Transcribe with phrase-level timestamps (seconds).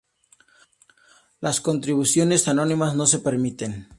[1.41, 3.87] Las contribuciones anónimas no se permiten.